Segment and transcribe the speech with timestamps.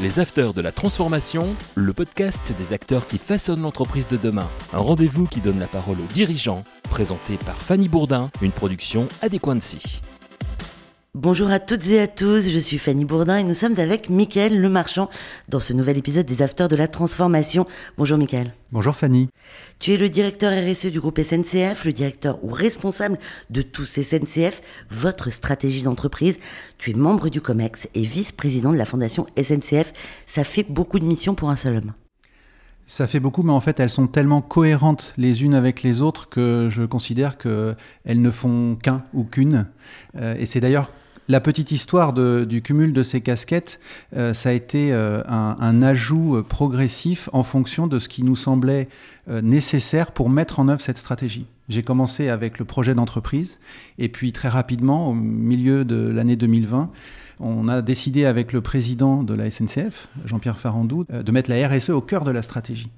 [0.00, 4.46] Les Afters de la Transformation, le podcast des acteurs qui façonnent l'entreprise de demain.
[4.72, 10.00] Un rendez-vous qui donne la parole aux dirigeants, présenté par Fanny Bourdin, une production Adéquancy.
[11.20, 14.60] Bonjour à toutes et à tous, je suis Fanny Bourdin et nous sommes avec Mickaël
[14.60, 15.10] Le Marchand
[15.48, 17.66] dans ce nouvel épisode des Afters de la Transformation.
[17.96, 18.54] Bonjour Mickaël.
[18.70, 19.28] Bonjour Fanny.
[19.80, 23.18] Tu es le directeur RSE du groupe SNCF, le directeur ou responsable
[23.50, 26.38] de tous SNCF, votre stratégie d'entreprise.
[26.78, 29.92] Tu es membre du COMEX et vice-président de la fondation SNCF.
[30.24, 31.94] Ça fait beaucoup de missions pour un seul homme.
[32.86, 36.28] Ça fait beaucoup, mais en fait, elles sont tellement cohérentes les unes avec les autres
[36.28, 37.76] que je considère qu'elles
[38.06, 39.66] ne font qu'un ou qu'une.
[40.16, 40.90] Euh, et c'est d'ailleurs
[41.28, 43.80] la petite histoire du cumul de ces casquettes,
[44.16, 48.88] euh, ça a été euh, un, ajout progressif en fonction de ce qui nous semblait
[49.42, 51.44] nécessaire pour mettre en œuvre cette stratégie.
[51.68, 53.58] J'ai commencé avec le projet d'entreprise
[53.98, 56.90] et puis très rapidement, au milieu de l'année 2020,
[57.40, 61.68] on a décidé avec le président de la SNCF, Jean-Pierre Farandou, euh, de mettre la
[61.68, 62.90] RSE au cœur de la stratégie.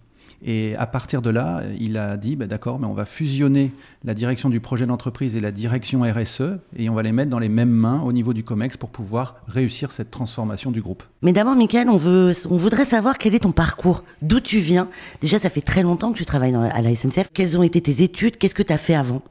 [0.43, 3.73] Et à partir de là, il a dit, bah, d'accord, mais on va fusionner
[4.05, 7.39] la direction du projet d'entreprise et la direction RSE, et on va les mettre dans
[7.39, 11.03] les mêmes mains au niveau du COMEX pour pouvoir réussir cette transformation du groupe.
[11.23, 14.89] Mais d'abord, Michael, on, veut, on voudrait savoir quel est ton parcours, d'où tu viens?
[15.21, 17.31] Déjà, ça fait très longtemps que tu travailles à la SNCF.
[17.35, 18.37] Quelles ont été tes études?
[18.39, 19.23] Qu'est-ce que tu as fait avant?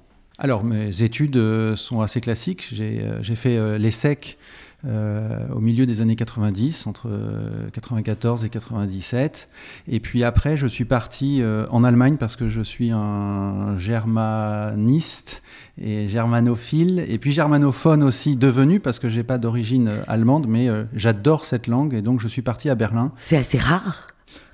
[0.42, 2.70] Alors, mes études euh, sont assez classiques.
[2.72, 7.10] J'ai euh, fait l'ESSEC euh, au milieu des années 90, entre
[7.74, 9.50] 94 et 97.
[9.88, 15.42] Et puis après, je suis parti euh, en Allemagne parce que je suis un germaniste
[15.82, 20.84] et germanophile, et puis germanophone aussi devenu parce que j'ai pas d'origine allemande, mais euh,
[20.94, 23.12] j'adore cette langue et donc je suis parti à Berlin.
[23.18, 24.08] C'est assez rare.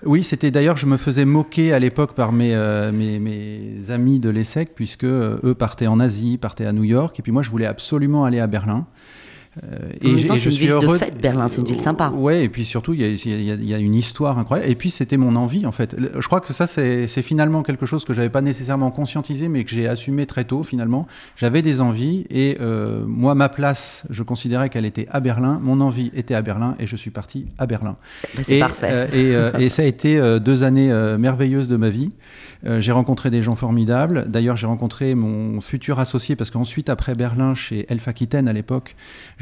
[0.06, 2.56] Oui, c'était d'ailleurs, je me faisais moquer à l'époque par mes,
[2.94, 7.24] mes, mes, amis de l'ESSEC, puisque eux partaient en Asie, partaient à New York, et
[7.24, 8.88] puis moi je voulais absolument aller à Berlin.
[9.64, 10.94] Euh, et, je suis heureux.
[10.94, 12.10] De fête, Berlin, c'est une ville sympa.
[12.10, 14.70] Ouais, et puis surtout, il y, a, une histoire incroyable.
[14.70, 15.96] Et puis, c'était mon envie, en fait.
[16.20, 19.72] Je crois que ça, c'est finalement quelque chose que j'avais pas nécessairement conscientisé, mais que
[19.72, 21.08] j'ai assumé très tôt, finalement.
[21.38, 25.60] J'avais des envies, et euh, moi, ma place, je considérais qu'elle était à Berlin.
[25.62, 27.96] Mon envie était à Berlin, et je suis parti à Berlin.
[28.36, 28.90] Bah, c'est parfait.
[28.92, 32.12] Euh, et, et, ça a été deux années merveilleuses de ma vie.
[32.64, 34.26] j'ai rencontré des gens formidables.
[34.28, 38.96] D'ailleurs, j'ai rencontré mon futur associé, parce qu'ensuite, après Berlin, chez Elf Aquitaine à l'époque,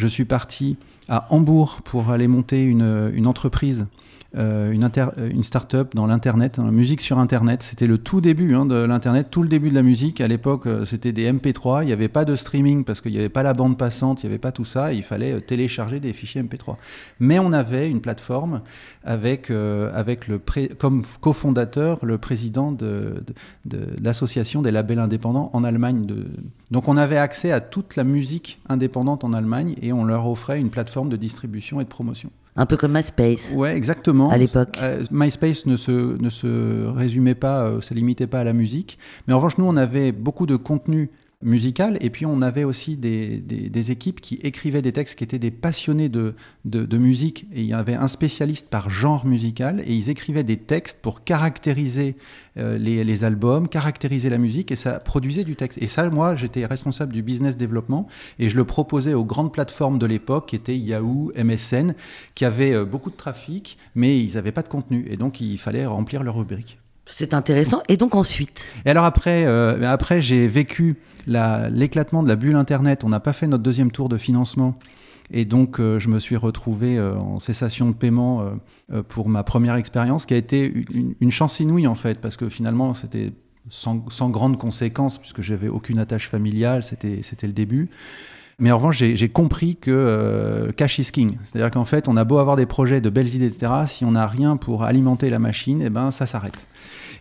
[0.04, 0.76] je suis parti
[1.08, 3.88] à Hambourg pour aller monter une, entreprise
[4.36, 7.64] une, inter, euh, start-up dans l'Internet, la musique sur Internet.
[7.64, 10.22] C'était le tout début hein, de l'Internet, tout le début de la musique.
[10.22, 11.84] À l'époque, euh, c'était des MP3.
[11.84, 14.28] Il n'y avait pas de streaming parce qu'il n'y avait pas la bande passante, il
[14.28, 14.92] n'y avait pas tout ça.
[14.94, 16.78] Il fallait télécharger des fichiers MP3.
[17.20, 18.62] Mais on avait une plateforme
[19.04, 20.40] avec, avec le
[20.78, 23.24] comme cofondateur le président de,
[24.02, 26.08] l'association des labels indépendants en Allemagne.
[26.72, 30.60] Donc on avait accès à toute la musique indépendante en Allemagne et on leur offrait
[30.60, 32.32] une plateforme de distribution et de promotion.
[32.56, 33.52] Un peu comme MySpace.
[33.56, 34.30] Ouais, exactement.
[34.30, 34.78] À l'époque.
[34.82, 39.00] Euh, MySpace ne se, ne se résumait pas, euh, se limitait pas à la musique.
[39.28, 41.10] Mais en revanche, nous, on avait beaucoup de contenu
[41.44, 45.52] musical et puis on avait aussi des, équipes qui écrivaient des textes qui étaient des
[45.52, 46.34] passionnés de,
[46.98, 47.46] musique.
[47.54, 49.82] Et il y avait un spécialiste par genre musical.
[49.86, 52.16] Et ils écrivaient des textes pour caractériser
[52.58, 54.72] euh, les, les, albums, caractériser la musique.
[54.72, 55.82] Et ça produisait du texte.
[55.82, 58.08] Et ça, moi, j'étais responsable du business développement.
[58.40, 61.94] Et je le proposais aux grandes plateformes de l'époque qui étaient Yahoo, MSN,
[62.36, 65.06] qui avaient euh, beaucoup de trafic mais ils n'avaient pas de contenu.
[65.10, 66.80] Et donc il fallait remplir leur rubrique.
[67.06, 67.82] C'est intéressant.
[67.90, 68.66] Et donc ensuite?
[68.86, 70.98] Et alors après, euh, j'ai vécu
[71.28, 73.04] l'éclatement de la bulle Internet.
[73.04, 74.76] On n'a pas fait notre deuxième tour de financement.
[75.32, 78.46] Et donc, je me suis retrouvé en cessation de paiement
[79.08, 82.50] pour ma première expérience, qui a été une, une, chance inouïe en fait, parce que
[82.50, 83.32] finalement, c'était
[83.70, 87.90] sans, sans grandes conséquences, puisque j'avais aucune attache familiale, c'était le début.
[88.60, 91.38] Mais en revanche, j'ai compris que euh, cash is king.
[91.44, 93.72] C'est-à-dire qu'en fait, on a beau avoir des projets, de belles idées, etc.
[93.88, 96.68] Si on n'a rien pour alimenter la machine, eh ben, ça s'arrête.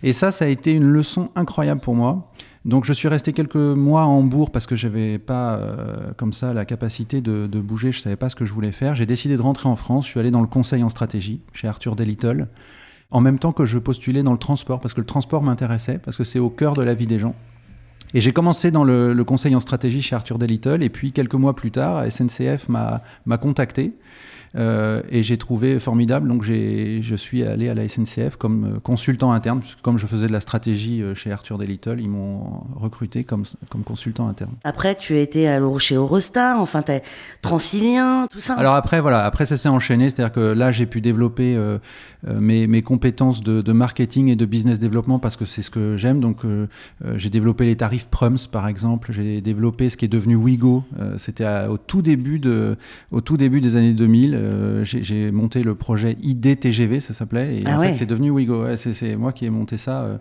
[0.03, 2.31] Et ça, ça a été une leçon incroyable pour moi.
[2.65, 6.53] Donc je suis resté quelques mois à Hambourg parce que j'avais pas euh, comme ça
[6.53, 8.95] la capacité de, de, bouger, je savais pas ce que je voulais faire.
[8.95, 11.67] J'ai décidé de rentrer en France, je suis allé dans le conseil en stratégie chez
[11.67, 12.47] Arthur Delittle,
[13.11, 16.17] en même temps que je postulais dans le transport parce que le transport m'intéressait, parce
[16.17, 17.35] que c'est au cœur de la vie des gens.
[18.15, 21.35] Et j'ai commencé dans le, le, conseil en stratégie chez Arthur Delittle, et puis quelques
[21.35, 23.93] mois plus tard, SNCF m'a contacté
[24.55, 26.29] euh, et j'ai trouvé formidable.
[26.29, 30.41] Donc je suis allé à la SNCF comme consultant interne, comme je faisais de la
[30.41, 34.53] stratégie euh, chez Arthur Delittle, ils m'ont recruté comme, comme consultant interne.
[34.65, 36.93] Après, tu as été à chez Eurostar, enfin, tu
[37.41, 38.55] Transilien, tout ça.
[38.55, 41.57] Alors après, voilà, après ça s'est enchaîné, c'est-à-dire que là, j'ai pu développer
[42.29, 45.71] euh, mes, mes, compétences de, de, marketing et de business développement parce que c'est ce
[45.71, 46.21] que j'aime.
[46.21, 46.67] Donc euh,
[47.17, 49.13] j'ai développé les tarifs Prums, par exemple.
[49.13, 50.85] J'ai développé ce qui est devenu Wigo.
[51.19, 52.77] C'était au tout début de,
[53.11, 57.57] au tout début des années 2000 euh, j'ai monté le projet IDTGV, ça s'appelait.
[57.57, 57.93] Et ah en ouais.
[57.93, 58.65] fait, c'est devenu Wigo.
[58.77, 60.03] c'est moi qui ai monté ça.
[60.03, 60.17] Euh,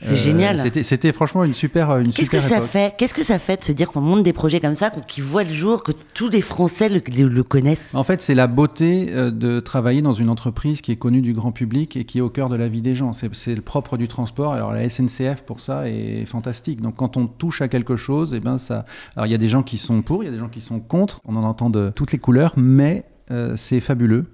[0.00, 0.70] c'est génial.
[0.82, 3.72] C'était franchement une super, une Qu'est-ce que ça fait Qu'est-ce que ça fait de se
[3.72, 6.88] dire qu'on monte des projets comme ça, qui voient le jour, que tous les Français
[6.88, 7.94] le, le, connaissent?
[7.94, 11.52] En fait, c'est la beauté de travailler dans une entreprise qui est connue du grand
[11.52, 13.12] public et qui est au cœur de la vie des gens.
[13.12, 14.52] C'est le propre du transport.
[14.52, 16.80] Alors la SNCF pour ça est fantastique.
[16.80, 18.84] Donc quand on touche à quelque chose, et eh ben ça.
[19.16, 20.60] Alors il y a des gens qui sont pour, il y a des gens qui
[20.60, 21.20] sont contre.
[21.24, 24.26] On en entend de toutes les couleurs, mais euh, c'est fabuleux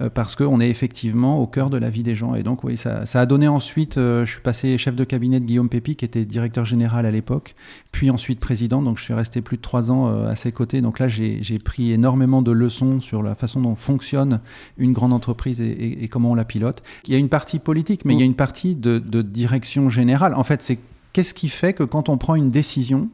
[0.00, 2.34] euh, parce qu'on est effectivement au cœur de la vie des gens.
[2.34, 5.44] Et donc, oui, ça, a donné ensuite, euh, je suis passé chef de cabinet de
[5.44, 7.54] Guillaume Pépi, qui était directeur général à l'époque,
[7.92, 8.80] puis ensuite président.
[8.80, 10.80] Donc, je suis resté plus de trois ans à ses côtés.
[10.80, 14.40] Donc là, j'ai pris énormément de leçons sur la façon dont fonctionne
[14.78, 16.82] une grande entreprise et, comment on la pilote.
[17.06, 19.90] Il y a une partie politique, mais il y a une partie de, de direction
[19.90, 20.34] générale.
[20.34, 20.78] En fait, c'est
[21.12, 23.08] qu'est-ce qui fait que quand on prend une décision,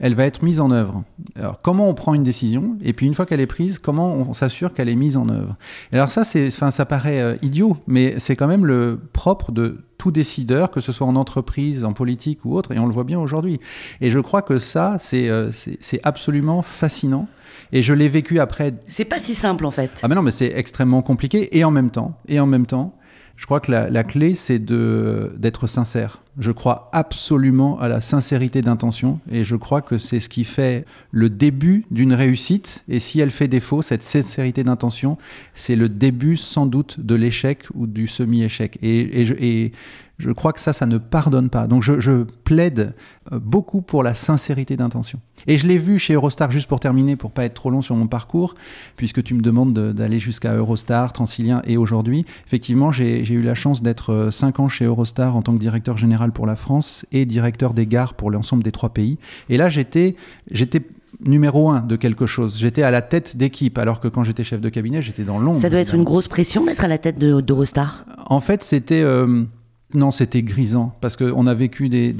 [0.00, 1.04] elle va être mise en œuvre.
[1.36, 4.32] Alors, comment on prend une décision Et puis, une fois qu'elle est prise, comment on
[4.32, 5.56] s'assure qu'elle est mise en œuvre
[5.92, 9.84] Alors ça, c'est, enfin, ça paraît euh, idiot, mais c'est quand même le propre de
[9.98, 13.04] tout décideur, que ce soit en entreprise, en politique ou autre, et on le voit
[13.04, 13.60] bien aujourd'hui.
[14.00, 17.28] Et je crois que ça, c'est, euh, c'est, absolument fascinant.
[17.72, 18.72] Et je l'ai vécu après.
[18.86, 19.90] C'est pas si simple en fait.
[20.02, 21.56] Ah mais non, mais c'est extrêmement compliqué.
[21.58, 22.96] Et en même temps, et en même temps,
[23.40, 26.20] je crois que la, clé, c'est d'être sincère.
[26.38, 30.84] Je crois absolument à la sincérité d'intention et je crois que c'est ce qui fait
[31.10, 32.84] le début d'une réussite.
[32.86, 35.16] Et si elle fait défaut, cette sincérité d'intention,
[35.54, 38.78] c'est le début sans doute de l'échec ou du semi-échec.
[38.82, 39.32] Et, et, je
[40.28, 41.66] crois que ça, ça ne pardonne pas.
[41.66, 42.94] Donc je, plaide
[43.32, 45.20] euh, beaucoup pour la sincérité d'intention.
[45.46, 47.94] Et je l'ai vu chez Eurostar, juste pour terminer, pour pas être trop long sur
[47.94, 48.54] mon parcours,
[48.96, 52.26] puisque tu me demandes d'aller jusqu'à Eurostar, Transilien et aujourd'hui.
[52.46, 55.96] Effectivement, j'ai eu la chance d'être 5 euh, ans chez Eurostar en tant que directeur
[55.96, 59.18] général pour la France et directeur des gares pour l'ensemble des trois pays.
[59.48, 60.16] Et là, j'étais
[61.24, 62.58] numéro un de quelque chose.
[62.58, 65.60] J'étais à la tête d'équipe, alors que quand j'étais chef de cabinet, j'étais dans l'ombre.
[65.60, 68.04] Ça doit être une grosse pression d'être à la tête d'Eurostar.
[68.26, 69.44] En fait, c'était euh,
[69.92, 72.14] non, c'était grisant parce qu'on a vécu des,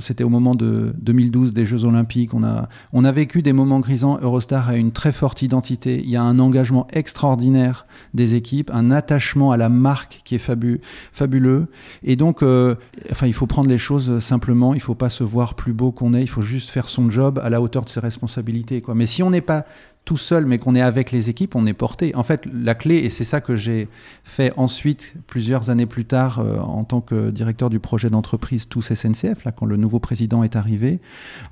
[0.00, 2.32] c'était au moment de 2012 des Jeux Olympiques.
[2.32, 4.18] On a, on a vécu des moments grisants.
[4.22, 6.00] Eurostar a une très forte identité.
[6.02, 10.80] Il y a un engagement extraordinaire des équipes, un attachement à la marque qui est
[11.12, 11.66] fabuleux.
[12.02, 12.74] Et donc, euh,
[13.10, 14.72] enfin, il faut prendre les choses simplement.
[14.72, 16.22] Il faut pas se voir plus beau qu'on est.
[16.22, 18.80] Il faut juste faire son job à la hauteur de ses responsabilités.
[18.80, 18.94] Quoi.
[18.94, 19.66] Mais si on n'est pas
[20.04, 22.14] tout seul, mais qu'on est avec les équipes, on est porté.
[22.14, 23.88] En fait, la clé, et c'est ça que j'ai
[24.22, 28.82] fait ensuite, plusieurs années plus tard, euh, en tant que directeur du projet d'entreprise Tous
[28.82, 31.00] SNCF, là, quand le nouveau président est arrivé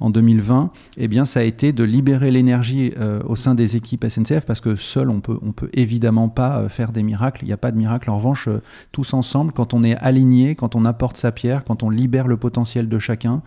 [0.01, 4.05] en 2020, eh bien, ça a été de libérer l'énergie euh, au sein des équipes
[4.07, 7.45] SNCF, parce que seul, on peut, on peut évidemment pas euh, faire des miracles.
[7.45, 8.11] Il n'y a pas de miracle.
[8.11, 8.51] En revanche,
[8.93, 12.37] tous ensemble, quand on est aligné, quand on apporte sa pierre, quand on libère le
[12.37, 13.41] potentiel de chacun,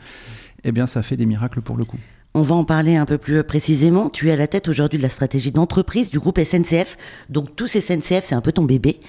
[0.63, 2.00] eh bien, ça fait des miracles pour le coup.
[2.38, 4.10] On va en parler un peu plus précisément.
[4.10, 6.98] Tu es à la tête aujourd'hui de la stratégie d'entreprise du groupe SNCF.
[7.30, 9.00] Donc tous SNCF, c'est un peu ton bébé.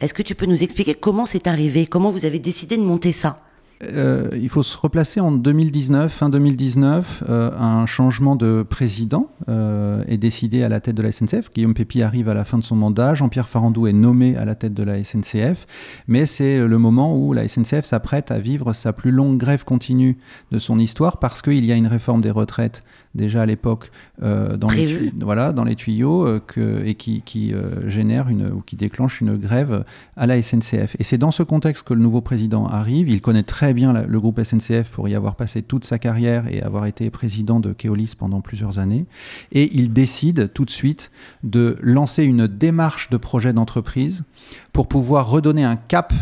[0.00, 1.86] Est-ce que tu peux nous expliquer comment c'est arrivé?
[1.86, 3.45] Comment vous avez décidé de monter ça?
[3.82, 10.02] Euh, il faut se replacer en 2019, fin 2019, euh, un changement de président euh,
[10.08, 11.52] est décidé à la tête de la SNCF.
[11.54, 14.54] Guillaume Pépi arrive à la fin de son mandat, Jean-Pierre Farandou est nommé à la
[14.54, 15.66] tête de la SNCF,
[16.08, 20.16] mais c'est le moment où la SNCF s'apprête à vivre sa plus longue grève continue
[20.52, 22.82] de son histoire parce qu'il y a une réforme des retraites
[23.16, 23.90] déjà à l'époque
[24.22, 28.48] euh, dans, les voilà, dans les tuyaux euh, que, et qui, qui euh, génère une,
[28.48, 29.84] ou qui déclenche une grève
[30.16, 30.96] à la SNCF.
[30.98, 33.08] Et c'est dans ce contexte que le nouveau président arrive.
[33.08, 36.62] Il connaît très bien le groupe SNCF pour y avoir passé toute sa carrière et
[36.62, 39.06] avoir été président de Keolis pendant plusieurs années.
[39.52, 41.10] Et il décide tout de suite
[41.42, 44.24] de lancer une démarche de projet d'entreprise
[44.72, 46.12] pour pouvoir redonner un cap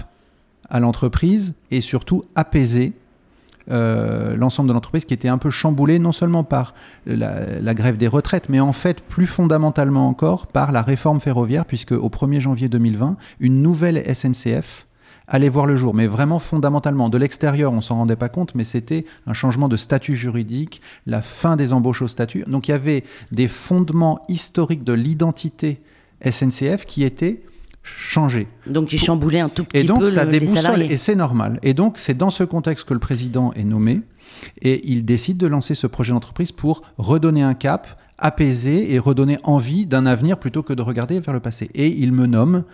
[0.70, 2.94] à l'entreprise et surtout apaiser
[3.70, 6.74] euh, l'ensemble de l'entreprise qui était un peu chamboulé non seulement par
[7.06, 11.92] la, grève des retraites, mais en fait plus fondamentalement encore par la réforme ferroviaire, puisque
[11.92, 14.86] au 1er janvier 2020, une nouvelle SNCF
[15.26, 17.08] allait voir le jour, mais vraiment fondamentalement.
[17.08, 21.22] De l'extérieur, on s'en rendait pas compte, mais c'était un changement de statut juridique, la
[21.22, 22.44] fin des embauches au statut.
[22.46, 25.80] Donc il y avait des fondements historiques de l'identité
[26.28, 27.42] SNCF qui étaient
[27.84, 28.48] changer.
[28.66, 30.82] Donc il chamboulait un tout petit et donc, peu ça le.
[30.90, 31.60] Et c'est normal.
[31.62, 34.00] Et donc c'est dans ce contexte que le président est nommé
[34.62, 39.38] et il décide de lancer ce projet d'entreprise pour redonner un cap, apaiser et redonner
[39.44, 41.70] envie d'un avenir plutôt que de regarder vers le passé.
[41.74, 42.64] Et il me nomme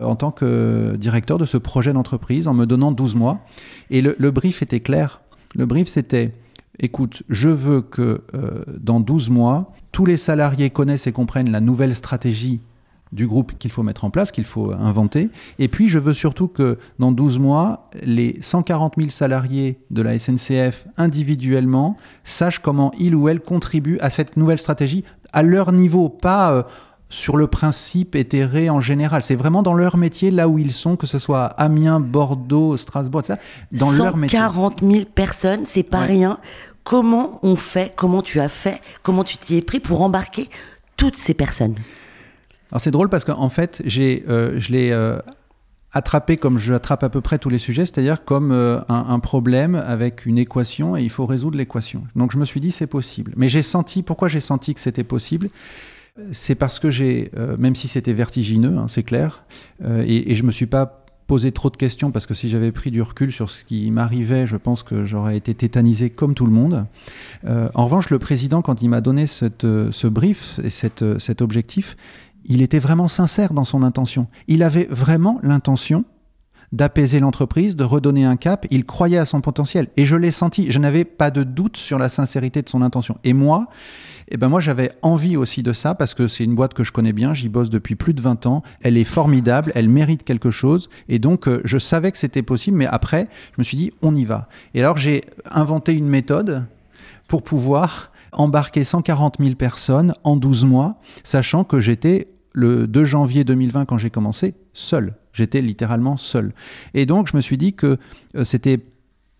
[0.00, 3.40] en tant que directeur de ce projet d'entreprise en me donnant 12 mois.
[3.90, 5.20] Et le, brief était clair.
[5.56, 6.32] Le brief c'était,
[6.78, 11.60] écoute, je veux que euh, dans 12 mois, tous les salariés connaissent et comprennent la
[11.60, 12.60] nouvelle stratégie
[13.12, 15.30] du groupe qu'il faut mettre en place, qu'il faut inventer.
[15.58, 20.18] Et puis, je veux surtout que dans 12 mois, les 140 000 salariés de la
[20.18, 26.08] SNCF individuellement sachent comment ils ou elles contribuent à cette nouvelle stratégie à leur niveau,
[26.08, 26.52] pas...
[26.52, 26.62] Euh,
[27.12, 29.22] sur le principe éthéré en général.
[29.22, 33.22] C'est vraiment dans leur métier, là où ils sont, que ce soit Amiens, Bordeaux, Strasbourg,
[33.22, 33.38] etc.
[33.72, 34.38] Dans leur métier.
[34.38, 36.38] 140 000 personnes, c'est pas rien.
[36.84, 40.48] Comment on fait Comment tu as fait Comment tu t'y es pris pour embarquer
[40.96, 41.74] toutes ces personnes?
[42.72, 45.18] Alors c'est drôle parce qu'en fait, j'ai, euh, je l'ai euh,
[45.92, 49.74] attrapé comme je attrape à peu près tous les sujets, c'est-à-dire comme euh, un, problème
[49.74, 52.04] avec une équation et il faut résoudre l'équation.
[52.14, 53.32] Donc je me suis dit c'est possible.
[53.36, 55.48] Mais j'ai senti, pourquoi j'ai senti que c'était possible?
[56.32, 59.44] C'est parce que j'ai, même si c'était vertigineux, hein, c'est clair,
[59.82, 62.90] et, et, je me suis pas posé trop de questions parce que si j'avais pris
[62.90, 66.52] du recul sur ce qui m'arrivait, je pense que j'aurais été tétanisé comme tout le
[66.52, 66.84] monde.
[67.46, 71.96] En revanche, le président, quand il m'a donné cette, ce brief et cette, cet objectif,
[72.44, 74.26] il était vraiment sincère dans son intention.
[74.48, 76.04] Il avait vraiment l'intention
[76.72, 78.66] d'apaiser l'entreprise, de redonner un cap.
[78.70, 79.88] Il croyait à son potentiel.
[79.96, 80.70] Et je l'ai senti.
[80.70, 83.18] Je n'avais pas de doute sur la sincérité de son intention.
[83.24, 83.66] Et moi,
[84.30, 86.92] eh ben moi j'avais envie aussi de ça parce que c'est une boîte que je
[86.92, 90.52] connais bien, j'y bosse depuis plus de 20 ans, elle est formidable, elle mérite quelque
[90.52, 93.92] chose et donc euh, je savais que c'était possible mais après je me suis dit
[94.02, 94.48] on y va.
[94.74, 96.64] Et alors j'ai inventé une méthode
[97.26, 103.44] pour pouvoir embarquer 140 000 personnes en 12 mois, sachant que j'étais le 2 janvier
[103.44, 105.14] 2020 quand j'ai commencé seul.
[105.32, 106.52] J'étais littéralement seul.
[106.94, 107.98] Et donc je me suis dit que
[108.34, 108.80] euh, c'était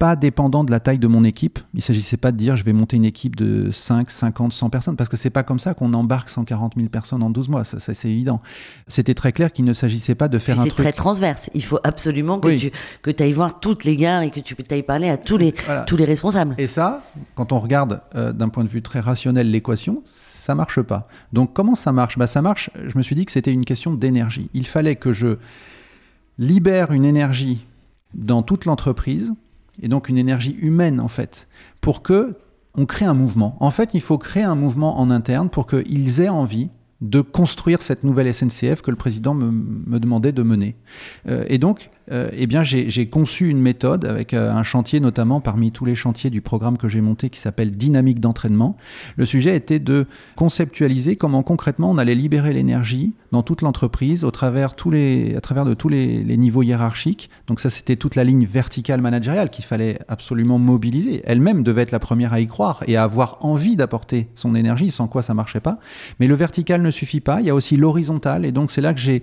[0.01, 1.59] pas dépendant de la taille de mon équipe.
[1.75, 4.97] Il s'agissait pas de dire je vais monter une équipe de 5, 50, 100 personnes,
[4.97, 7.79] parce que c'est pas comme ça qu'on embarque 140 000 personnes en 12 mois, ça,
[7.81, 8.41] ça c'est évident.
[8.89, 10.73] C'était très clair qu'il ne s'agissait pas de faire un truc...
[10.75, 12.59] C'est très transverse, il faut absolument que oui.
[12.59, 12.71] tu
[13.03, 15.83] que ailles voir toutes les gares et que tu ailles parler à tous les, voilà.
[15.83, 16.55] tous les responsables.
[16.57, 17.03] Et ça,
[17.35, 21.09] quand on regarde euh, d'un point de vue très rationnel l'équation, ça marche pas.
[21.35, 22.17] Donc comment ça marche?
[22.17, 24.49] Bah, Ça marche, je me suis dit que c'était une question d'énergie.
[24.55, 25.37] Il fallait que je
[26.39, 27.67] libère une énergie
[28.15, 29.35] dans toute l'entreprise,
[29.83, 31.49] et donc une énergie humaine en fait,
[31.81, 32.37] pour que
[32.75, 33.57] on crée un mouvement.
[33.61, 36.71] En fait, il faut créer un mouvement en interne pour qu'ils aient envie
[37.01, 40.77] de construire cette nouvelle SNCF que le président me, demandait de mener.
[41.29, 45.71] Euh, et donc, eh bien, j'ai conçu une méthode avec euh, un chantier notamment parmi
[45.71, 48.77] tous les chantiers du programme que j'ai monté qui s'appelle Dynamique d'entraînement.
[49.17, 54.31] Le sujet était de conceptualiser comment concrètement on allait libérer l'énergie dans toute l'entreprise au
[54.31, 57.31] travers à travers de tous les, niveaux hiérarchiques.
[57.47, 61.23] Donc ça, c'était toute la ligne verticale managériale qu'il fallait absolument mobiliser.
[61.25, 64.91] Elle-même devait être la première à y croire et à avoir envie d'apporter son énergie,
[64.91, 65.79] sans quoi ça marchait pas.
[66.19, 67.41] Mais le vertical ne suffit pas.
[67.41, 69.23] Il y a aussi l'horizontal et donc c'est là que j'ai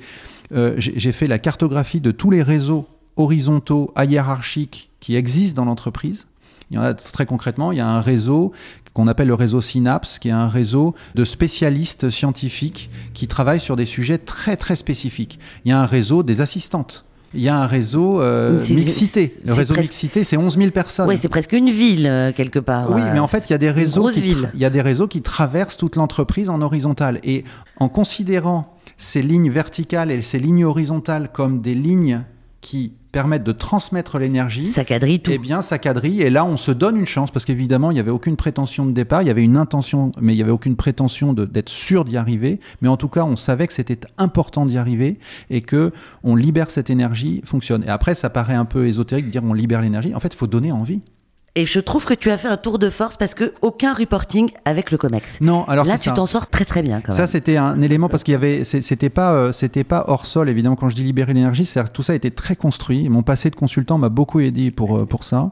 [0.54, 2.88] euh, j'ai fait la cartographie de tous les réseaux
[3.18, 6.28] horizontaux, hiérarchiques qui existent dans l'entreprise.
[6.70, 8.52] Il y en a très concrètement, il y a un réseau
[8.94, 13.76] qu'on appelle le réseau Synapse, qui est un réseau de spécialistes scientifiques qui travaillent sur
[13.76, 15.40] des sujets très très spécifiques.
[15.66, 17.06] Il y a un réseau des assistantes.
[17.34, 19.34] Il y a un réseau euh, mixité.
[19.46, 19.90] Le réseau presque...
[19.90, 21.08] mixité, c'est 11 000 personnes.
[21.08, 22.90] Oui, c'est presque une ville euh, quelque part.
[22.90, 25.08] Oui, mais en fait, il y a des réseaux qui, il y a des réseaux
[25.08, 27.20] qui traversent toute l'entreprise en horizontal.
[27.24, 27.44] Et
[27.80, 32.24] en considérant ces lignes verticales et ces lignes horizontales comme des lignes
[32.62, 34.66] qui permettent de transmettre l'énergie.
[34.66, 35.32] Ça quadrille tout.
[35.34, 36.22] Eh bien, ça quadrille.
[36.22, 38.92] Et là, on se donne une chance parce qu'évidemment, il n'y avait aucune prétention de
[38.92, 39.22] départ.
[39.22, 42.60] Il y avait une intention, mais il n'y avait aucune prétention d'être sûr d'y arriver.
[42.82, 45.18] Mais en tout cas, on savait que c'était important d'y arriver
[45.50, 45.92] et que
[46.24, 47.84] on libère cette énergie, fonctionne.
[47.84, 50.14] Et après, ça paraît un peu ésotérique de dire on libère l'énergie.
[50.14, 51.02] En fait, il faut donner envie.
[51.58, 54.52] Et je trouve que tu as fait un tour de force parce que aucun reporting
[54.64, 55.42] avec le Comex.
[55.42, 57.18] Non, alors là tu t'en sors très très bien quand même.
[57.18, 60.50] Ça c'était un élément parce qu'il y avait, c'était pas, euh, c'était pas hors sol
[60.50, 63.10] évidemment quand je dis libérer l'énergie, tout ça a été très construit.
[63.10, 65.50] Mon passé de consultant m'a beaucoup aidé pour euh, pour ça.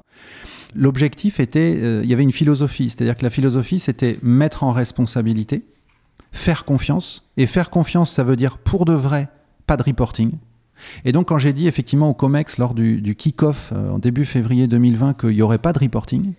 [0.75, 4.73] L'objectif était, euh, il y avait une philosophie, c'est-à-dire que la philosophie c'était mettre en
[4.73, 5.65] responsabilité,
[6.31, 9.27] faire confiance et faire confiance ça veut dire pour de vrai
[9.65, 10.33] pas de reporting.
[11.03, 14.25] Et donc, quand j'ai dit effectivement au COMEX lors du, du kick-off euh, en début
[14.25, 16.33] février 2020 qu'il n'y aurait pas de reporting,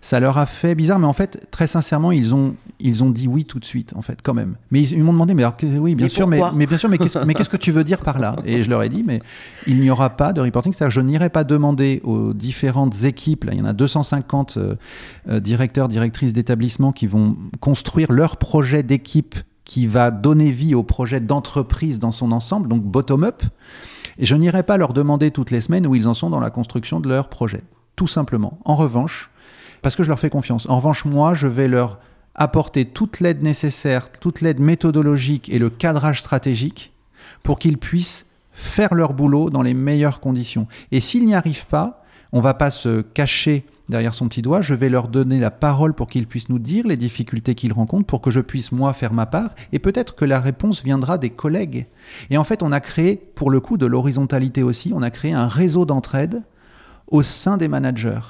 [0.00, 3.28] ça leur a fait bizarre, mais en fait, très sincèrement, ils ont, ils ont dit
[3.28, 4.56] oui tout de suite, en fait, quand même.
[4.70, 6.88] Mais ils, ils m'ont demandé, mais alors, oui, bien mais sûr, mais, mais, bien sûr,
[6.88, 8.36] mais qu'est-ce, mais qu'est-ce que tu veux dire par là?
[8.44, 9.20] Et je leur ai dit, mais
[9.66, 13.52] il n'y aura pas de reporting, c'est-à-dire je n'irai pas demander aux différentes équipes, là,
[13.52, 14.74] il y en a 250 euh,
[15.28, 19.36] euh, directeurs, directrices d'établissements qui vont construire leur projet d'équipe
[19.68, 23.42] qui va donner vie au projet d'entreprise dans son ensemble, donc bottom-up.
[24.16, 26.50] Et je n'irai pas leur demander toutes les semaines où ils en sont dans la
[26.50, 27.62] construction de leur projet.
[27.94, 28.58] Tout simplement.
[28.64, 29.30] En revanche,
[29.82, 30.66] parce que je leur fais confiance.
[30.70, 31.98] En revanche, moi, je vais leur
[32.34, 36.94] apporter toute l'aide nécessaire, toute l'aide méthodologique et le cadrage stratégique
[37.42, 40.66] pour qu'ils puissent faire leur boulot dans les meilleures conditions.
[40.92, 44.74] Et s'ils n'y arrivent pas, on va pas se cacher derrière son petit doigt, je
[44.74, 48.20] vais leur donner la parole pour qu'ils puissent nous dire les difficultés qu'ils rencontrent, pour
[48.20, 51.86] que je puisse moi faire ma part, et peut-être que la réponse viendra des collègues.
[52.30, 55.32] Et en fait, on a créé, pour le coup, de l'horizontalité aussi, on a créé
[55.32, 56.42] un réseau d'entraide
[57.06, 58.20] au sein des managers.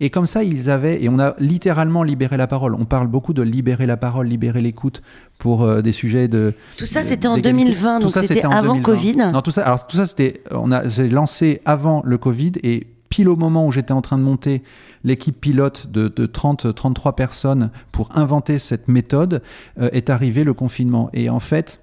[0.00, 2.74] Et comme ça, ils avaient, et on a littéralement libéré la parole.
[2.74, 5.02] On parle beaucoup de libérer la parole, libérer l'écoute
[5.38, 6.54] pour euh, des sujets de.
[6.76, 9.16] Tout ça, c'était en 2020, donc c'était avant Covid.
[9.32, 13.28] Non, tout ça, alors tout ça, c'était, on a, lancé avant le Covid et pile
[13.28, 14.62] au moment où j'étais en train de monter
[15.04, 19.42] l'équipe pilote de, 30-33 personnes pour inventer cette méthode,
[19.80, 21.10] euh, est arrivé le confinement.
[21.12, 21.80] Et en fait,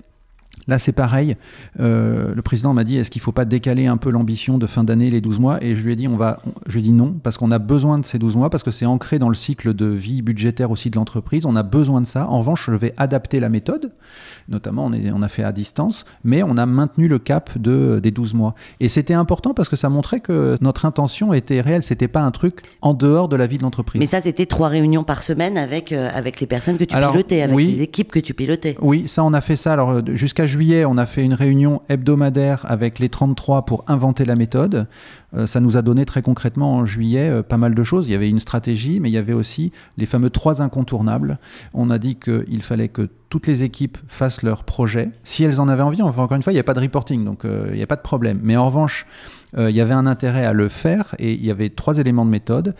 [0.67, 1.37] Là, c'est pareil.
[1.79, 4.65] Euh, le président m'a dit est-ce qu'il ne faut pas décaler un peu l'ambition de
[4.65, 5.63] fin d'année, les 12 mois?
[5.63, 7.59] Et je lui ai dit on va, je lui ai dit non, parce qu'on a
[7.59, 10.71] besoin de ces 12 mois, parce que c'est ancré dans le cycle de vie budgétaire
[10.71, 11.45] aussi de l'entreprise.
[11.45, 12.27] On a besoin de ça.
[12.27, 13.91] En revanche, je vais adapter la méthode.
[14.49, 17.99] Notamment, on, est, on a fait à distance, mais on a maintenu le cap de,
[18.01, 18.55] des 12 mois.
[18.79, 21.83] Et c'était important parce que ça montrait que notre intention était réelle.
[21.83, 23.99] C'était pas un truc en dehors de la vie de l'entreprise.
[23.99, 27.41] Mais ça, c'était trois réunions par semaine avec, euh, avec les personnes que tu pilotais,
[27.43, 28.75] avec les équipes que tu pilotais.
[28.81, 29.73] Oui, ça, on a fait ça.
[29.73, 34.23] Alors, euh, jusqu'à juillet, on a fait une réunion hebdomadaire avec les 33 pour inventer
[34.23, 34.87] la méthode.
[35.35, 38.07] Euh, ça nous a donné très concrètement en juillet euh, pas mal de choses.
[38.07, 41.39] Il y avait une stratégie, mais il y avait aussi les fameux trois incontournables.
[41.73, 45.67] On a dit qu'il fallait que toutes les équipes fassent leur projet, si elles en
[45.67, 46.01] avaient envie.
[46.01, 47.97] Encore une fois, il n'y a pas de reporting, donc euh, il n'y a pas
[47.97, 48.39] de problème.
[48.41, 49.05] Mais en revanche,
[49.57, 52.29] il y avait un intérêt à le faire et il y avait trois éléments de
[52.29, 52.75] méthode.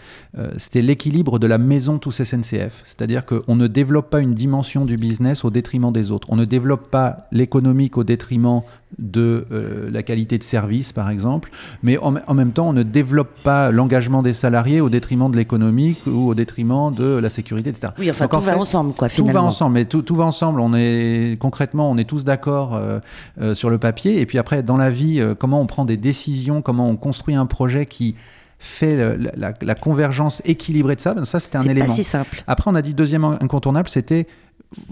[0.57, 2.81] C'était l'équilibre de la maison tous SNCF.
[2.83, 6.27] C'est-à-dire qu'on ne développe pas une dimension du business au détriment des autres.
[6.31, 8.61] On ne développe pas l'économique au détriment
[8.99, 11.49] de euh, la qualité de service, par exemple,
[11.83, 15.99] mais en, même temps, on ne développe pas l'engagement des salariés au détriment de l'économique
[16.07, 17.93] ou au détriment de la sécurité, etc.
[17.99, 19.31] Oui, enfin, tout va ensemble, quoi, finalement.
[19.31, 20.59] Tout va ensemble, mais tout, va ensemble.
[20.59, 22.99] On est, concrètement, on est tous d'accord euh,
[23.41, 26.61] euh, sur le papier, et puis après, dans la vie, comment on prend des décisions,
[26.61, 28.15] comment on construit un projet qui
[28.57, 31.93] fait la, convergence équilibrée de ça, ben, ça c'était un élément.
[31.93, 32.43] C'est simple.
[32.47, 34.27] Après, on a dit deuxième incontournable, c'était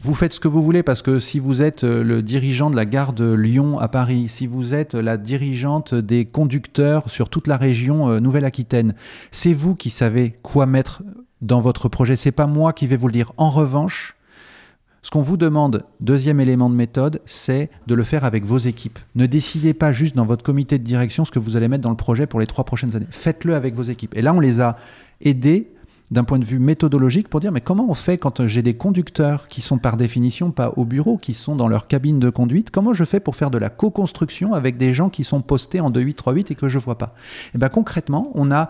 [0.01, 2.75] vous faites ce que vous voulez parce que si vous êtes euh, le dirigeant de
[2.75, 7.47] la gare de Lyon à Paris, si vous êtes la dirigeante des conducteurs sur toute
[7.47, 8.95] la région euh, Nouvelle-Aquitaine,
[9.31, 11.03] c'est vous qui savez quoi mettre
[11.41, 12.15] dans votre projet.
[12.15, 13.33] C'est pas moi qui vais vous le dire.
[13.37, 14.15] En revanche,
[15.01, 18.99] ce qu'on vous demande, deuxième élément de méthode, c'est de le faire avec vos équipes.
[19.15, 21.89] Ne décidez pas juste dans votre comité de direction ce que vous allez mettre dans
[21.89, 23.07] le projet pour les trois prochaines années.
[23.11, 24.15] Faites-le avec vos équipes.
[24.15, 24.77] Et là, on les a
[25.19, 25.72] aidés
[26.13, 29.47] d'un point de vue méthodologique pour dire mais comment on fait quand j'ai des conducteurs
[29.47, 32.93] qui sont par définition pas au bureau, qui sont dans leur cabine de conduite, comment
[32.93, 36.51] je fais pour faire de la co-construction avec des gens qui sont postés en 2838
[36.51, 37.15] et que je vois pas?
[37.47, 38.69] Et eh bien concrètement, on a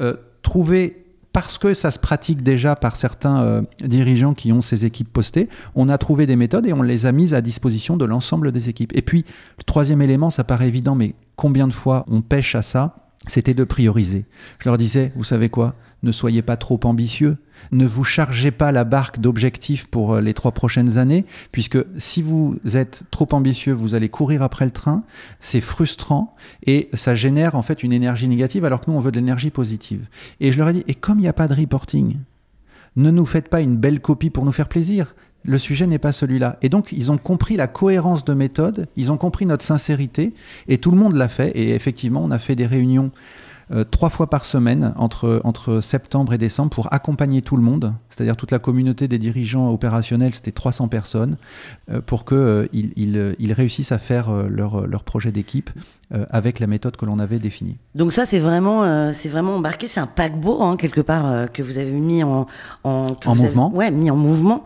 [0.00, 1.02] euh, trouvé
[1.32, 5.48] parce que ça se pratique déjà par certains euh, dirigeants qui ont ces équipes postées,
[5.74, 8.68] on a trouvé des méthodes et on les a mises à disposition de l'ensemble des
[8.68, 8.94] équipes.
[8.94, 9.24] Et puis,
[9.58, 12.96] le troisième élément, ça paraît évident, mais combien de fois on pêche à ça?
[13.26, 14.26] C'était de prioriser.
[14.58, 15.74] Je leur disais, vous savez quoi?
[16.02, 17.36] Ne soyez pas trop ambitieux.
[17.70, 22.20] Ne vous chargez pas la barque d'objectifs pour euh, les trois prochaines années, puisque si
[22.20, 25.04] vous êtes trop ambitieux, vous allez courir après le train,
[25.38, 26.34] c'est frustrant
[26.66, 29.50] et ça génère en fait une énergie négative alors que nous on veut de l'énergie
[29.50, 30.06] positive.
[30.40, 32.16] Et je leur ai dit, et comme il n'y a pas de reporting,
[32.96, 35.14] ne nous faites pas une belle copie pour nous faire plaisir.
[35.44, 36.58] Le sujet n'est pas celui-là.
[36.62, 40.34] Et donc, ils ont compris la cohérence de méthode, ils ont compris notre sincérité,
[40.68, 41.50] et tout le monde l'a fait.
[41.56, 43.10] Et effectivement, on a fait des réunions
[43.72, 48.36] euh, trois fois par semaine entre, septembre et décembre pour accompagner tout le monde, c'est-à-dire
[48.36, 51.36] toute la communauté des dirigeants opérationnels, c'était 300 personnes,
[51.90, 55.70] euh, pour qu'ils euh, réussissent à faire leur projet d'équipe
[56.30, 57.78] avec la méthode que l'on avait définie.
[57.94, 61.78] Donc ça, c'est vraiment, c'est vraiment embarqué, c'est un paquebot, hein, quelque part, que vous
[61.78, 62.46] avez mis en...
[62.84, 64.64] En, mouvement Ouais, mis en mouvement.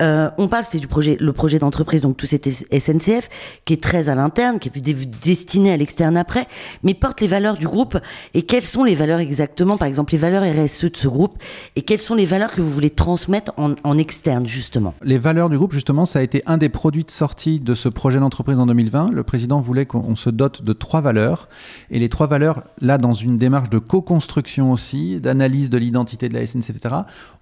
[0.00, 3.28] on parle, c'est du projet, le projet d'entreprise, donc tout cet SNCF,
[3.64, 6.46] qui est très à l'interne, qui est destiné à l'externe après,
[6.82, 7.98] mais porte les valeurs du groupe
[8.34, 11.36] et quelles sont les valeurs exactement, par exemple les valeurs RSE de ce groupe,
[11.76, 14.94] et quelles sont les valeurs que vous voulez transmettre en, externe justement?
[15.02, 17.88] Les valeurs du groupe justement, ça a été un des produits de sortie de ce
[17.88, 19.10] projet d'entreprise en 2020.
[19.12, 21.48] Le président voulait qu'on se dote de trois valeurs,
[21.90, 26.34] et les trois valeurs, là dans une démarche de co-construction aussi, d'analyse de l'identité de
[26.34, 26.94] la SNCF, etc.,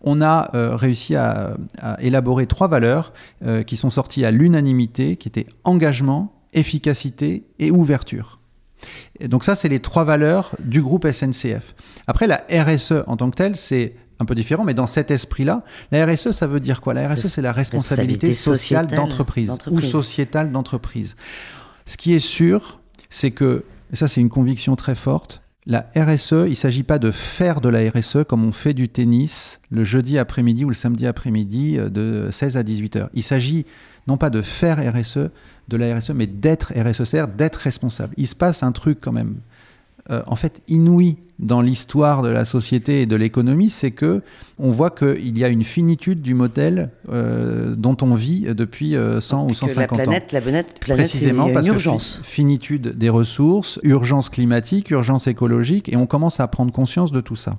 [0.02, 1.56] on a euh, réussi à,
[1.98, 3.12] élaborer trois valeurs
[3.44, 8.40] euh, qui sont sorties à l'unanimité, qui étaient engagement, efficacité et ouverture
[9.28, 11.74] donc ça, c'est les trois valeurs du groupe SNCF.
[12.06, 15.62] Après, la RSE en tant que telle, c'est un peu différent, mais dans cet esprit-là,
[15.92, 16.94] la RSE, ça veut dire quoi?
[16.94, 21.16] La RSE, c'est la responsabilité sociale d'entreprise ou sociétale d'entreprise.
[21.85, 22.80] Ce qui est sûr,
[23.16, 26.98] c'est que, et ça c'est une conviction très forte, la RSE, il ne s'agit pas
[26.98, 30.74] de faire de la RSE comme on fait du tennis le jeudi après-midi ou le
[30.74, 33.11] samedi après-midi euh, de 16 à 18 heures.
[33.14, 33.64] Il s'agit
[34.07, 35.31] non pas de faire RSE,
[35.68, 38.12] de la RSE, mais d'être RSE, d'être responsable.
[38.18, 39.37] Il se passe un truc quand même,
[40.11, 44.23] euh, en fait, inouï dans l'histoire de la société et de l'économie, c'est que
[44.59, 48.97] on voit qu'il y a une finitude du modèle euh, dont on vit depuis 100
[48.97, 50.27] euh, ou 150 la planète, ans.
[50.33, 52.21] La planète, Précisément parce urgence.
[52.23, 57.21] que finitude des ressources, urgence climatique, urgence écologique, et on commence à prendre conscience de
[57.21, 57.59] tout ça.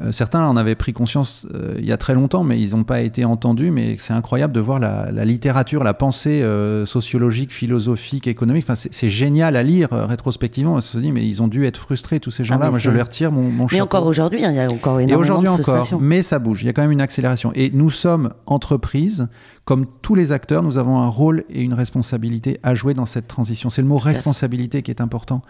[0.00, 2.82] Euh, certains en avaient pris conscience euh, il y a très longtemps, mais ils n'ont
[2.82, 3.70] pas été entendus.
[3.70, 8.64] Mais c'est incroyable de voir la, littérature, la pensée euh, sociologique, philosophique, économique.
[8.68, 10.74] Enfin, c'est génial à lire rétrospectivement.
[10.74, 12.70] On se dit, mais ils ont dû être frustrés, tous ces ah, gens-là.
[12.70, 15.20] Moi, je leur retire mon, mon Mais encore aujourd'hui, hein, il y a encore énormément
[15.20, 16.62] Et aujourd'hui encore, mais ça bouge.
[16.62, 17.52] Il y a quand même une accélération.
[17.54, 19.28] Et nous sommes entreprises
[19.64, 23.26] comme tous les acteurs, nous avons un rôle et une responsabilité à jouer dans cette
[23.26, 23.70] transition.
[23.70, 25.40] C'est le mot responsabilité qui est important.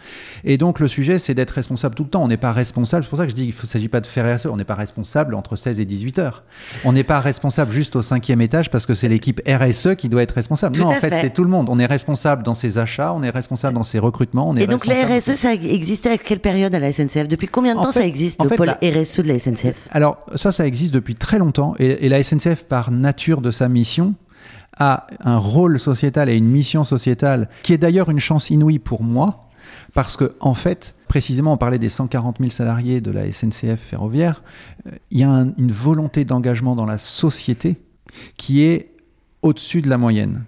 [0.44, 2.22] Et donc le sujet, c'est d'être responsable tout le temps.
[2.22, 4.06] On n'est pas responsable, c'est pour ça que je dis qu'il ne s'agit pas de
[4.06, 6.44] faire RSE, on n'est pas responsable entre 16 et 18 heures.
[6.84, 10.22] On n'est pas responsable juste au cinquième étage parce que c'est l'équipe RSE qui doit
[10.22, 10.78] être responsable.
[10.78, 11.68] non, en fait, c'est tout le monde.
[11.68, 14.48] On est responsable dans ses achats, on est responsable dans ses recrutements.
[14.48, 17.48] On est et donc la RSE, ça existait à quelle période à la SNCF Depuis
[17.48, 20.94] combien de temps ça existe, le pôle RSE de la SNCF Alors ça, ça existe
[20.94, 21.74] depuis très longtemps.
[21.80, 24.03] et la SNCF, par nature de sa mission,
[24.78, 29.02] a un rôle sociétal et une mission sociétale qui est d'ailleurs une chance inouïe pour
[29.02, 29.40] moi,
[29.92, 34.42] parce que en fait, précisément, on parlait des 140 000 salariés de la SNCF ferroviaire,
[34.86, 37.76] euh, il y a une volonté d'engagement dans la société
[38.36, 38.90] qui est
[39.42, 40.44] au-dessus de la moyenne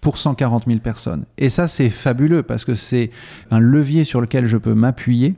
[0.00, 1.24] pour 140 000 personnes.
[1.36, 3.10] Et ça, c'est fabuleux parce que c'est
[3.50, 5.34] un levier sur lequel je peux m'appuyer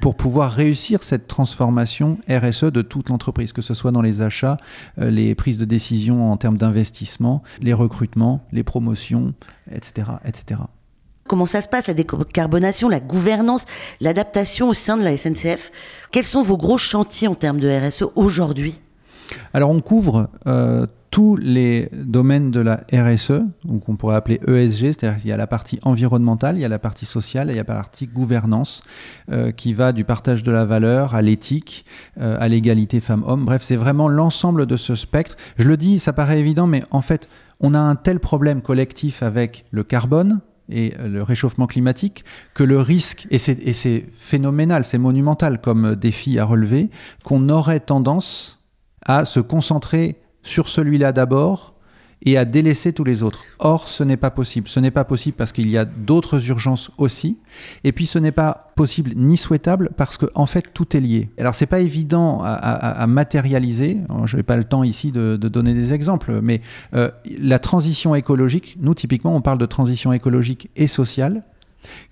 [0.00, 4.56] pour pouvoir réussir cette transformation RSE de toute l'entreprise, que ce soit dans les achats,
[4.98, 9.34] euh, les prises de décision en termes d'investissement, les recrutements, les promotions,
[9.72, 10.60] etc., etc.
[11.26, 13.66] Comment ça se passe, la décarbonation, la gouvernance,
[14.00, 15.70] l'adaptation au sein de la SNCF
[16.10, 18.80] Quels sont vos gros chantiers en termes de RSE aujourd'hui?
[19.52, 20.86] Alors on couvre euh,
[21.18, 25.36] tous les domaines de la RSE, ou qu'on pourrait appeler ESG, c'est-à-dire qu'il y a
[25.36, 28.84] la partie environnementale, il y a la partie sociale il y a la partie gouvernance,
[29.32, 31.84] euh, qui va du partage de la valeur à l'éthique,
[32.20, 33.46] euh, à l'égalité femmes-hommes.
[33.46, 35.36] Bref, c'est vraiment l'ensemble de ce spectre.
[35.56, 37.28] Je le dis, ça paraît évident, mais en fait,
[37.58, 40.38] on a un tel problème collectif avec le carbone,
[40.70, 46.44] et le réchauffement climatique, que le risque, et c'est phénoménal, c'est monumental comme défi à
[46.44, 46.90] relever,
[47.24, 48.62] qu'on aurait tendance
[49.04, 51.74] à se concentrer sur celui-là d'abord
[52.24, 53.44] et à délaisser tous les autres.
[53.58, 54.68] Or, ce n'est pas possible.
[54.68, 57.38] Ce n'est pas possible parce qu'il y a d'autres urgences aussi.
[57.84, 61.28] Et puis, ce n'est pas possible ni souhaitable parce que, en fait, tout est lié.
[61.38, 63.98] Alors, c'est pas évident à, matérialiser.
[64.24, 66.60] Je n'ai pas le temps ici de, donner des exemples, mais
[66.94, 71.44] euh, la transition écologique, nous, typiquement, on parle de transition écologique et sociale,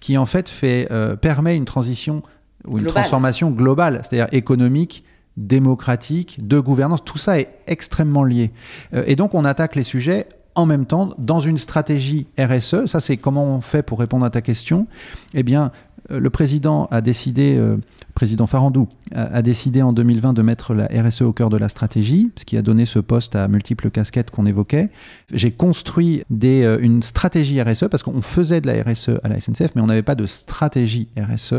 [0.00, 2.22] qui, en fait, fait, euh, permet une transition
[2.66, 5.04] ou une transformation globale, c'est-à-dire économique,
[5.36, 8.50] démocratique, de gouvernance, tout ça est extrêmement lié.
[8.94, 12.86] Euh, et donc on attaque les sujets en même temps dans une stratégie RSE.
[12.86, 14.86] Ça, c'est comment on fait pour répondre à ta question.
[15.34, 15.70] Eh bien,
[16.10, 17.76] euh, le président a décidé, euh,
[18.14, 22.32] président Farandou, a, décidé en 2020 de mettre la RSE au cœur de la stratégie,
[22.36, 24.88] ce qui a donné ce poste à multiples casquettes qu'on évoquait.
[25.30, 29.74] J'ai construit des, une stratégie RSE parce qu'on faisait de la RSE à la SNCF,
[29.74, 31.56] mais on n'avait pas de stratégie RSE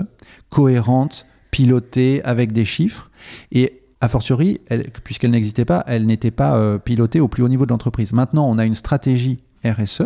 [0.50, 3.10] cohérente, pilotée avec des chiffres.
[3.52, 4.62] Et a fortiori,
[5.04, 8.14] puisqu'elle n'existait pas, elle n'était pas euh, pilotée au plus haut niveau de l'entreprise.
[8.14, 10.04] Maintenant, on a une stratégie RSE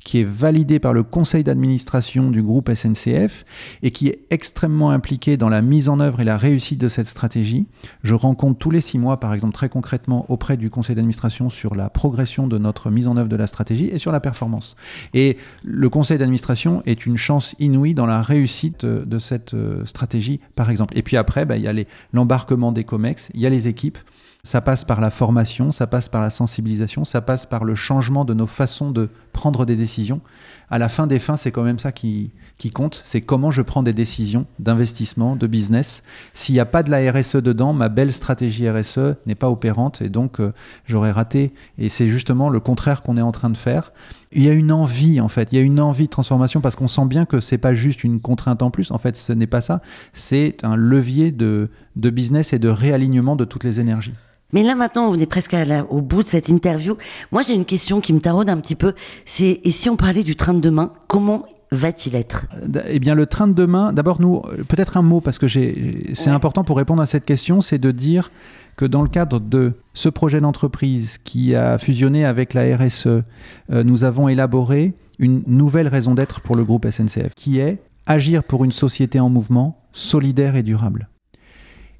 [0.00, 3.44] qui est validé par le conseil d'administration du groupe SNCF
[3.82, 7.06] et qui est extrêmement impliqué dans la mise en œuvre et la réussite de cette
[7.06, 7.66] stratégie.
[8.02, 11.74] Je rencontre tous les six mois, par exemple, très concrètement auprès du conseil d'administration sur
[11.74, 14.76] la progression de notre mise en œuvre de la stratégie et sur la performance.
[15.14, 20.40] Et le conseil d'administration est une chance inouïe dans la réussite de cette euh, stratégie,
[20.54, 20.96] par exemple.
[20.96, 21.74] Et puis après, bah, il y a
[22.12, 23.98] l'embarquement des COMEX, il y a les équipes.
[24.44, 28.24] Ça passe par la formation, ça passe par la sensibilisation, ça passe par le changement
[28.24, 30.20] de nos façons de prendre des décisions.
[30.68, 33.62] À la fin des fins, c'est quand même ça qui, qui compte, c'est comment je
[33.62, 36.02] prends des décisions d'investissement, de business.
[36.34, 40.02] S'il n'y a pas de la RSE dedans, ma belle stratégie RSE n'est pas opérante
[40.02, 40.52] et donc euh,
[40.86, 41.54] j'aurais raté.
[41.78, 43.92] Et c'est justement le contraire qu'on est en train de faire.
[44.32, 46.74] Il y a une envie en fait, il y a une envie de transformation parce
[46.74, 48.90] qu'on sent bien que c'est pas juste une contrainte en plus.
[48.90, 49.80] En fait, ce n'est pas ça.
[50.12, 54.14] C'est un levier de, de business et de réalignement de toutes les énergies.
[54.52, 55.54] Mais là maintenant, on est presque
[55.90, 56.96] au bout de cette interview.
[57.32, 58.94] Moi, j'ai une question qui me taraude un petit peu.
[59.24, 62.46] C'est et si on parlait du train de demain, comment va-t-il être?
[62.88, 63.92] Eh bien, le train de demain.
[63.92, 67.78] D'abord, nous, peut-être un mot parce que c'est important pour répondre à cette question, c'est
[67.78, 68.30] de dire
[68.76, 73.22] que dans le cadre de ce projet d'entreprise qui a fusionné avec la RSE, euh,
[73.70, 78.64] nous avons élaboré une nouvelle raison d'être pour le groupe SNCF, qui est agir pour
[78.64, 81.08] une société en mouvement, solidaire et durable.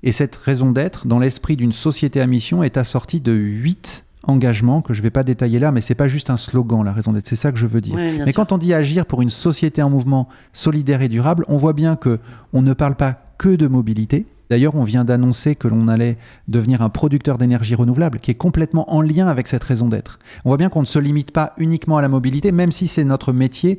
[0.02, 4.82] Et cette raison d'être, dans l'esprit d'une société à mission, est assortie de huit engagements
[4.82, 7.12] que je ne vais pas détailler là, mais c'est pas juste un slogan, la raison
[7.12, 7.96] d'être, c'est ça que je veux dire.
[7.96, 11.72] mais quand on dit agir pour une société en mouvement solidaire et durable, on voit
[11.72, 12.18] bien que
[12.52, 14.26] on ne parle pas que de mobilité.
[14.50, 18.92] D'ailleurs, on vient d'annoncer que l'on allait devenir un producteur d'énergie renouvelable, qui est complètement
[18.94, 20.18] en lien avec cette raison d'être.
[20.44, 23.04] On voit bien qu'on ne se limite pas uniquement à la mobilité, même si c'est
[23.04, 23.78] notre métier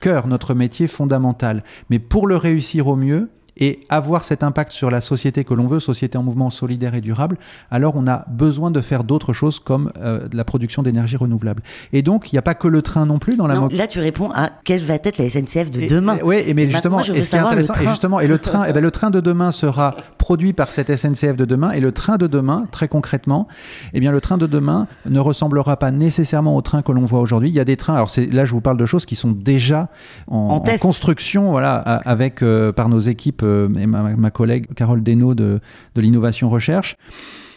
[0.00, 1.64] cœur, notre métier fondamental.
[1.90, 5.66] Mais pour le réussir au mieux, et avoir cet impact sur la société que l'on
[5.66, 7.36] veut, société en mouvement solidaire et durable,
[7.70, 11.62] alors on a besoin de faire d'autres choses comme euh, la production d'énergie renouvelable.
[11.92, 13.86] Et donc, il n'y a pas que le train non plus dans la non, Là,
[13.86, 16.18] tu réponds à quelle va être la SNCF de demain.
[16.22, 18.90] Oui, mais justement, et ce intéressant, et justement, et le train, et eh ben, le
[18.90, 22.66] train de demain sera produit par cette SNCF de demain, et le train de demain,
[22.70, 23.46] très concrètement,
[23.92, 27.20] eh bien, le train de demain ne ressemblera pas nécessairement au train que l'on voit
[27.20, 27.50] aujourd'hui.
[27.50, 29.88] Il y a des trains, alors là, je vous parle de choses qui sont déjà
[30.26, 35.60] en, construction, voilà, avec euh, par nos équipes euh, et ma, collègue Carole Desnaud de,
[35.94, 36.96] de l'innovation recherche.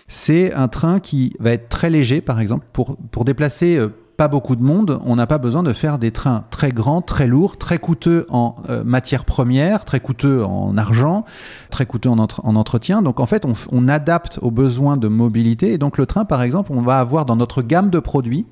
[0.08, 4.28] C'est un train qui va être très léger, par exemple, pour, pour déplacer euh, pas
[4.28, 7.58] beaucoup de monde, on n'a pas besoin de faire des trains très grands, très lourds,
[7.58, 11.23] très coûteux en euh, matières premières, très coûteux en argent,
[11.69, 13.04] très coûteux en, en entretien.
[13.04, 15.71] Donc en fait, on, adapte aux besoins de mobilité.
[15.71, 18.47] Et donc le train, par exemple, on va avoir dans notre gamme de produits,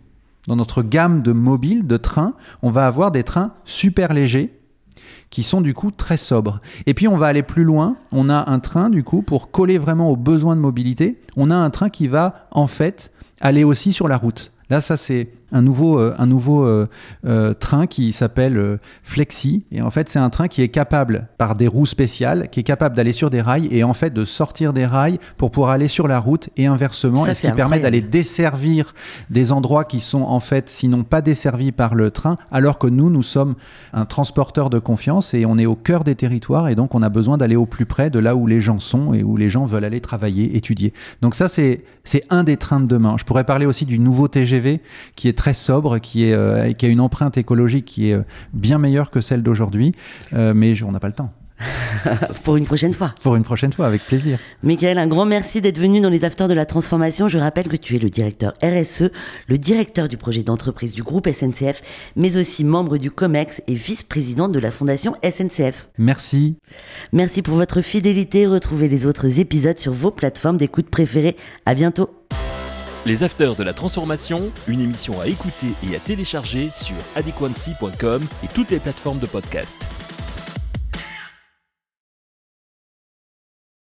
[0.48, 4.54] dans notre gamme de mobiles, de trains, on va avoir des trains super légers
[5.36, 6.62] qui sont du coup très sobres.
[6.86, 9.78] Et puis on va aller plus loin, on a un train du coup pour coller
[9.78, 13.92] vraiment aux besoins de mobilité, on a un train qui va en fait aller aussi
[13.92, 14.54] sur la route.
[14.70, 16.86] Là, ça, c'est un nouveau, euh, un nouveau euh,
[17.26, 19.64] euh, train qui s'appelle Flexi.
[19.72, 22.64] Et en fait, c'est un train qui est capable, par des roues spéciales, qui est
[22.64, 25.88] capable d'aller sur des rails et en fait de sortir des rails pour pouvoir aller
[25.88, 27.26] sur la route et inversement.
[27.26, 28.94] et ce qui permet d'aller desservir
[29.30, 33.10] des endroits qui sont en fait, sinon pas desservis par le train, alors que nous,
[33.10, 33.56] nous sommes
[33.94, 37.10] un transporteur de confiance et on est au cœur des territoires et donc on a
[37.10, 39.66] besoin d'aller au plus près de là où les gens sont et où les gens
[39.66, 40.92] veulent aller travailler, étudier.
[41.22, 41.86] Donc ça, c'est
[42.30, 43.16] un des trains de demain.
[43.18, 44.82] Je pourrais parler aussi du nouveau TGV
[45.16, 48.24] qui est très sobre, qui, est, euh, qui a une empreinte écologique qui est euh,
[48.54, 49.94] bien meilleure que celle d'aujourd'hui,
[50.34, 51.32] euh, mais on n'a pas le temps.
[52.44, 53.14] Pour une prochaine fois.
[53.22, 54.40] Pour une prochaine fois, avec plaisir.
[54.64, 57.30] Michael, un grand merci d'être venu dans les Afters de la Transformation.
[57.30, 59.10] Je rappelle que tu es le directeur RSE,
[59.48, 61.82] le directeur du projet d'entreprise du groupe SNCF,
[62.16, 65.90] mais aussi membre du COMEX et vice-président de la fondation SNCF.
[65.98, 66.58] Merci.
[67.14, 68.48] Merci pour votre fidélité.
[68.48, 71.38] Retrouvez les autres épisodes sur vos plateformes d'écoute préférées.
[71.66, 72.10] À bientôt.
[73.06, 78.48] Les Afters de la Transformation, une émission à écouter et à télécharger sur adequancy.com et
[78.48, 80.05] toutes les plateformes de podcast.